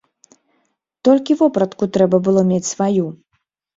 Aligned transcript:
Толькі 1.09 1.37
вопратку 1.41 1.83
трэба 1.99 2.17
было 2.29 2.41
мець 2.51 2.67
сваю. 2.73 3.05